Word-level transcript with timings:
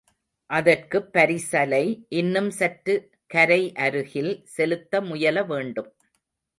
அதற்குப் 0.49 1.09
பரிசலை 1.13 1.83
இன்னும் 2.15 2.49
சற்று 2.51 2.95
கரை 3.27 3.61
அருகில் 3.79 4.33
செலுத்த 4.47 5.01
முயல 5.01 5.43
வேண்டும். 5.43 5.91